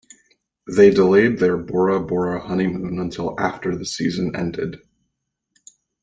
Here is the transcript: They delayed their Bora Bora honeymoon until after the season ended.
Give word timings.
They 0.65 0.89
delayed 0.89 1.37
their 1.37 1.57
Bora 1.57 1.99
Bora 2.03 2.39
honeymoon 2.41 2.97
until 2.97 3.39
after 3.39 3.75
the 3.77 3.85
season 3.85 4.35
ended. 4.35 4.77